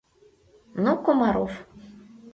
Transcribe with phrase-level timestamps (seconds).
[0.83, 1.53] —Ну, Комаров!..